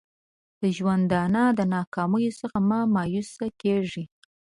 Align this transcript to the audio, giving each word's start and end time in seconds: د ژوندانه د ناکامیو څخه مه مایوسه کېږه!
د 0.61 0.63
ژوندانه 0.77 1.43
د 1.57 1.59
ناکامیو 1.75 2.37
څخه 2.39 2.57
مه 2.69 2.79
مایوسه 2.93 3.47
کېږه! 3.61 4.03